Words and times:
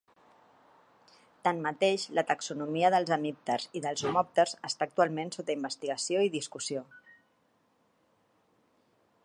Tanmateix, 1.47 2.05
la 2.19 2.23
taxonomia 2.31 2.91
dels 2.95 3.11
hemípters 3.17 3.67
i 3.79 3.83
dels 3.85 4.03
homòpters 4.11 4.55
està 4.71 4.87
actualment 4.89 5.31
sota 5.37 5.55
investigació 5.59 6.25
i 6.29 6.33
discussió. 6.39 6.85